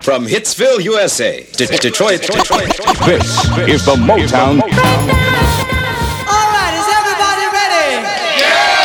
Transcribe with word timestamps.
From 0.00 0.24
Hitsville, 0.26 0.82
USA, 0.82 1.42
to 1.44 1.66
Detroit, 1.66 2.22
Detroit. 2.22 2.72
This 3.04 3.44
is 3.68 3.84
the 3.84 3.96
Motown. 4.00 4.62
All 4.62 4.68
right, 6.56 6.72
is 6.72 6.88
everybody 6.88 7.44
ready? 7.52 8.00
Yeah! 8.40 8.80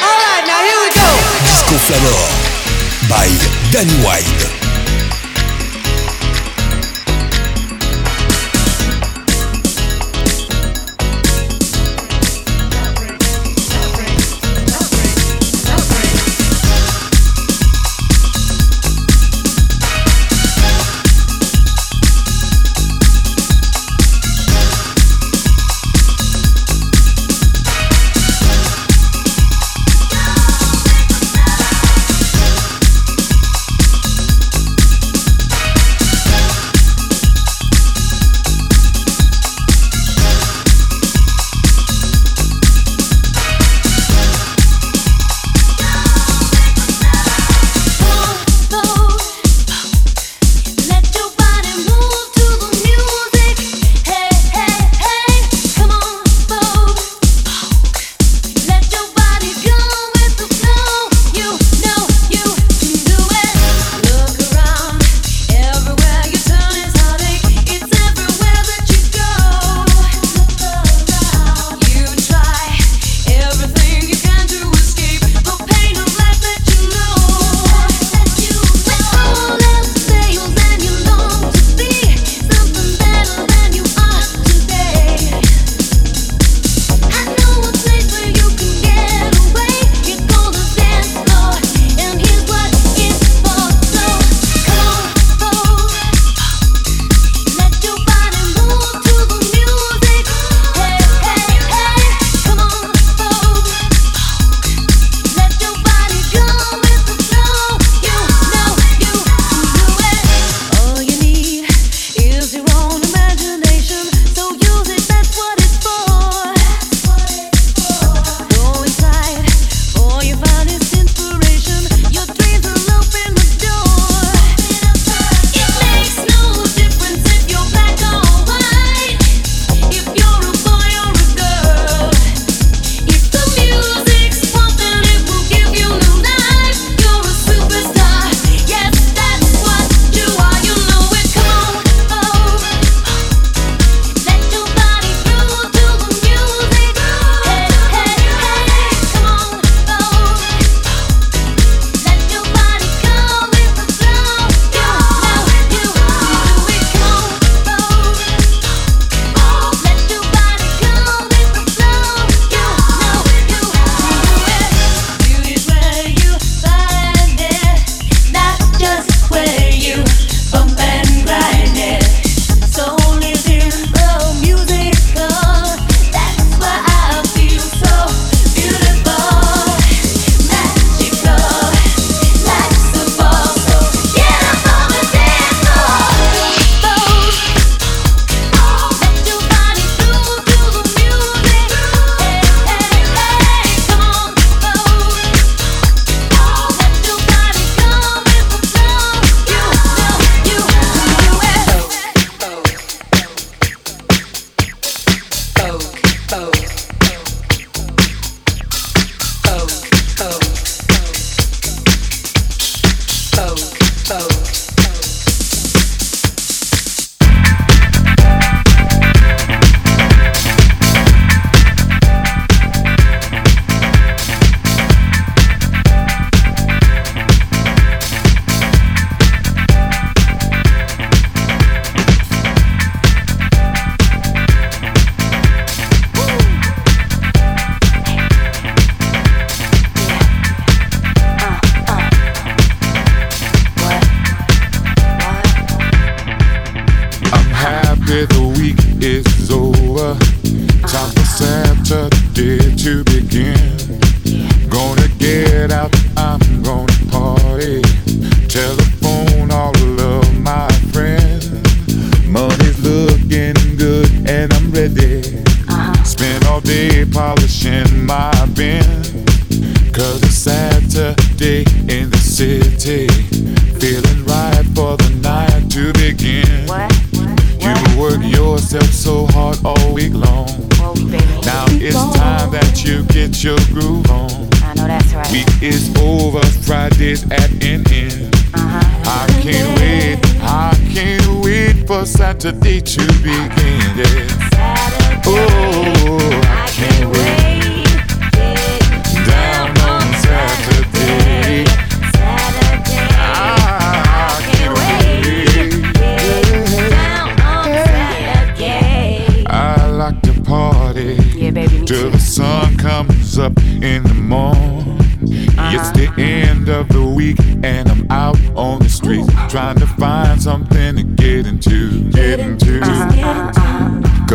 All 0.00 0.18
right, 0.24 0.44
now 0.48 0.60
here 0.64 0.80
we 0.80 0.88
go. 0.96 1.04
Disco 1.44 1.76
Flavor 1.84 2.16
by 3.12 3.28
Danny 3.72 3.92
White. 4.02 4.37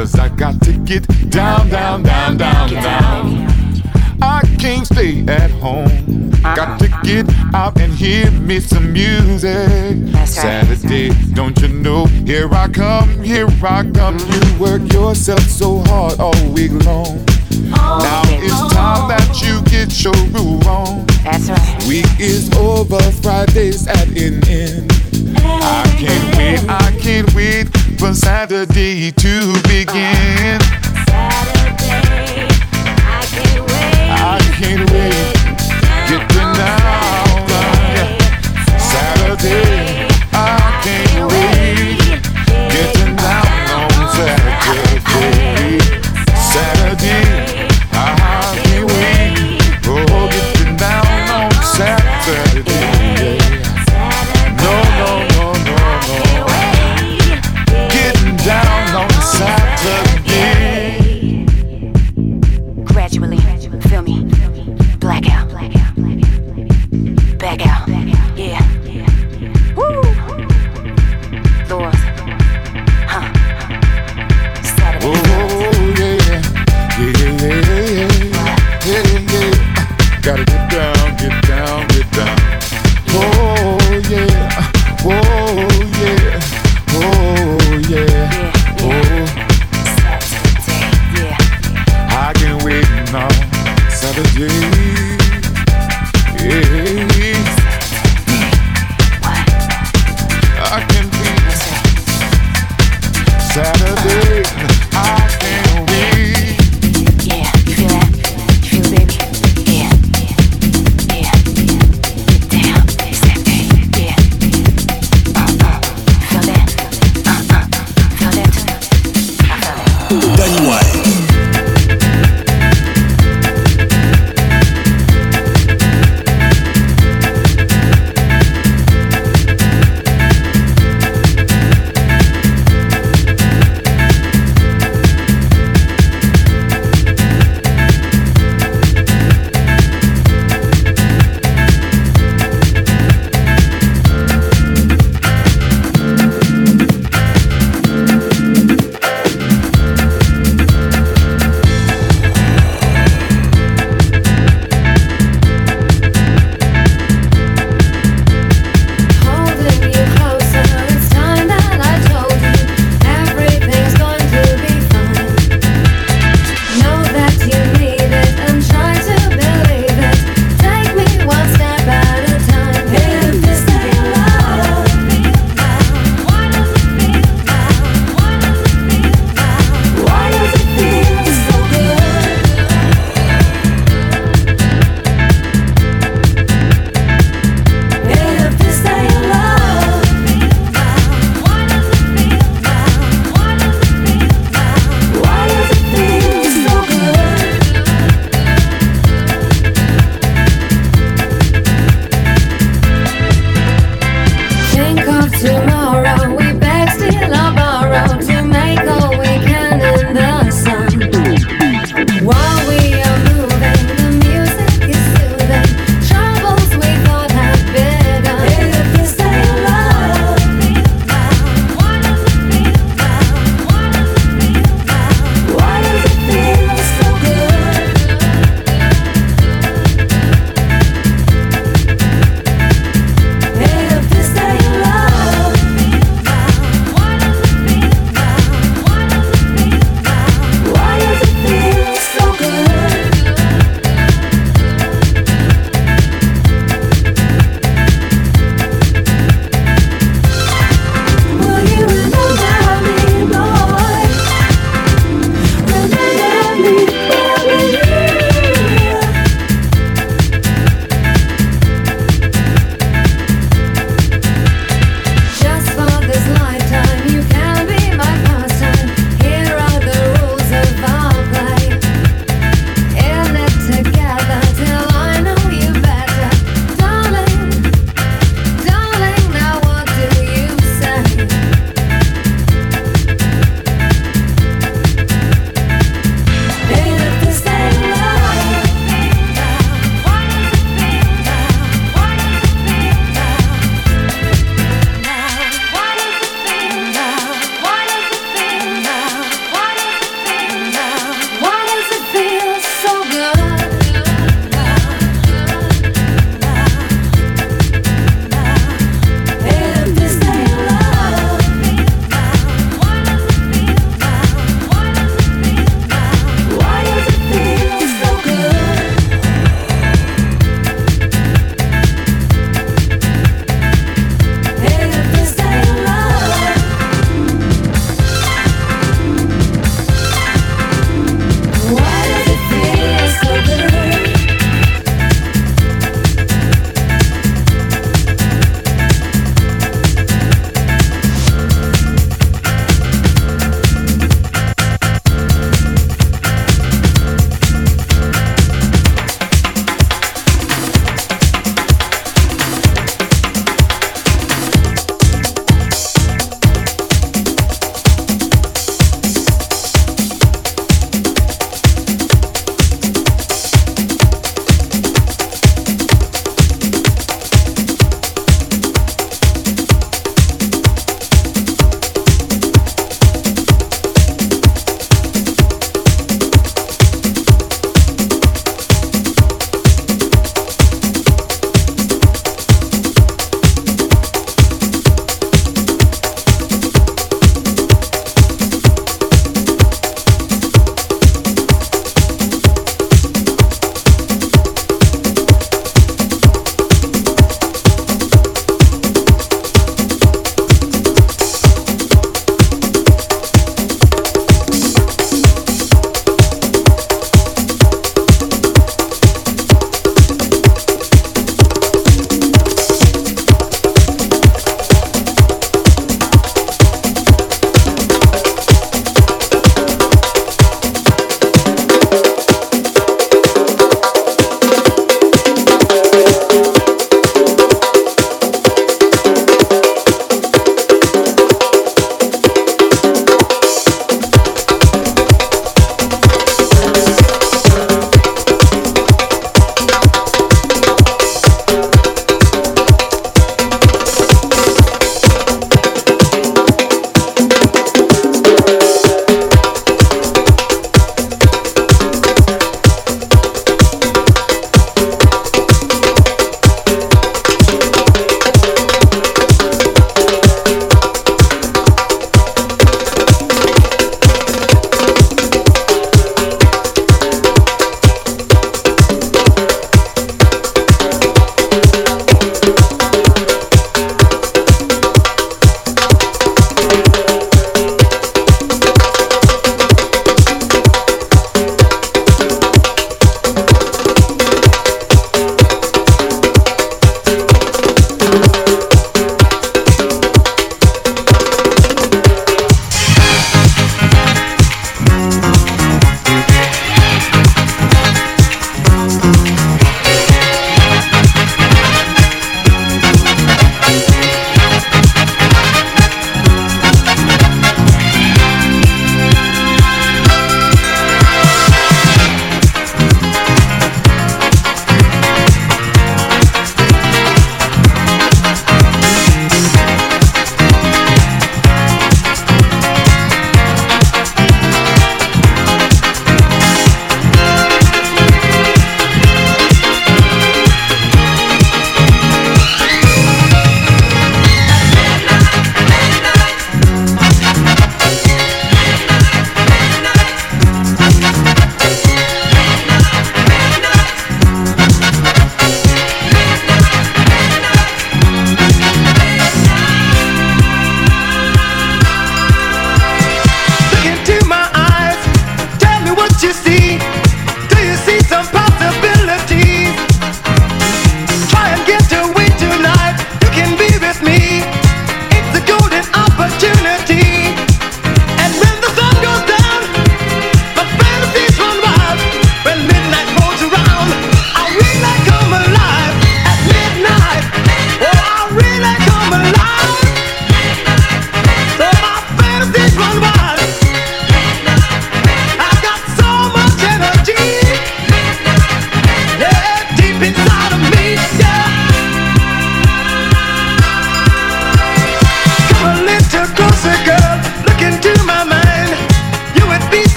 Cause 0.00 0.18
I 0.18 0.30
got 0.30 0.58
to 0.62 0.72
get 0.72 1.06
down, 1.28 1.68
down, 1.68 2.02
down, 2.02 2.38
down, 2.38 2.70
down. 2.70 3.82
I 4.22 4.40
can't 4.58 4.86
stay 4.86 5.26
at 5.28 5.50
home. 5.50 6.30
Got 6.40 6.80
to 6.80 6.88
get 7.02 7.28
out 7.54 7.78
and 7.78 7.92
hear 7.92 8.30
me 8.30 8.60
some 8.60 8.94
music. 8.94 9.98
Saturday, 10.26 11.10
don't 11.34 11.60
you 11.60 11.68
know? 11.68 12.06
Here 12.24 12.48
I 12.50 12.68
come, 12.68 13.22
here 13.22 13.46
I 13.62 13.90
come. 13.92 14.16
You 14.18 14.58
work 14.58 14.90
yourself 14.90 15.42
so 15.42 15.80
hard 15.88 16.18
all 16.18 16.48
week 16.48 16.72
long. 16.86 17.22
Now 17.68 18.22
it's 18.24 18.72
time 18.72 19.06
that 19.10 19.42
you 19.44 19.60
get 19.70 20.02
your 20.02 20.14
groove 20.32 20.66
on. 20.66 21.04
That's 21.24 21.50
right. 21.50 21.84
Week 21.86 22.08
is 22.18 22.50
over, 22.56 22.98
Friday's 23.20 23.86
at 23.86 24.08
an 24.08 24.48
end. 24.48 24.90
I 25.36 25.84
can't 25.98 26.36
wait, 26.38 26.70
I 26.70 26.98
can't 26.98 27.34
wait 27.34 27.79
for 28.00 28.14
Saturday 28.14 29.10
to 29.12 29.52
begin. 29.68 30.89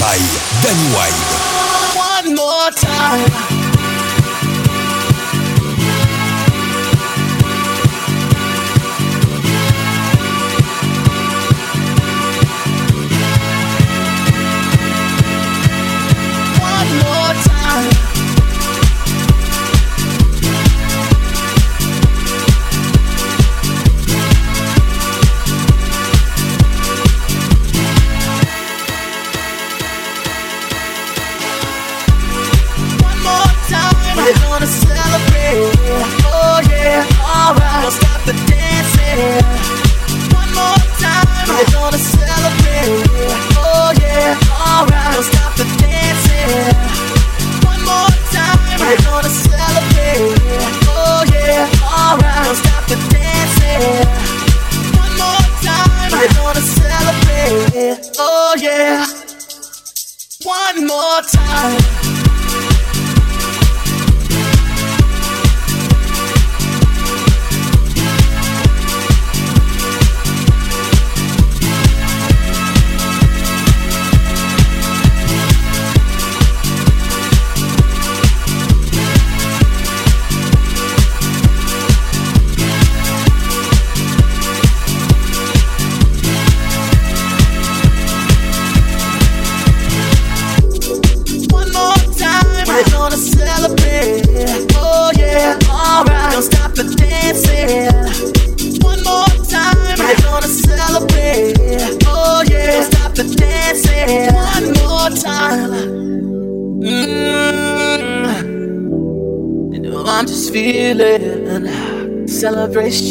by 0.00 0.18
Danny 0.60 0.92
White. 0.92 1.31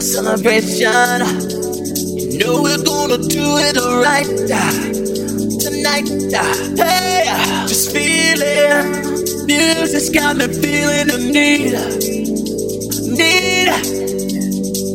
celebration. 0.00 1.20
You 2.32 2.38
know 2.38 2.62
we're 2.62 2.82
gonna 2.82 3.18
do 3.18 3.58
it 3.58 3.76
right 3.76 4.26
tonight. 5.60 6.08
night. 6.08 6.78
Hey, 6.78 7.24
just 7.66 7.92
feeling. 7.92 9.46
Music's 9.46 10.10
got 10.10 10.36
me 10.36 10.46
feeling 10.48 11.08
the 11.08 11.18
need. 11.32 11.74
Need. 13.18 13.68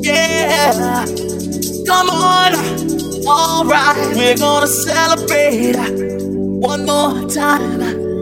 Yeah. 0.06 1.06
Come 1.86 2.10
on. 2.10 2.54
Alright, 3.28 4.16
we're 4.16 4.38
gonna 4.38 4.68
celebrate 4.68 5.76
one 6.60 6.86
more 6.86 7.28
time. 7.30 8.16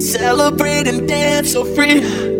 Celebrate 0.00 0.88
and 0.88 1.06
dance 1.06 1.52
so 1.52 1.64
free. 1.64 2.39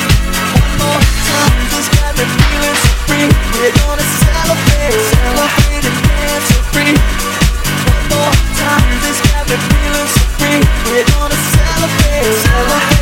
We're 10.91 11.05
gonna 11.05 11.33
celebrate, 11.33 12.33
celebrate 12.43 13.00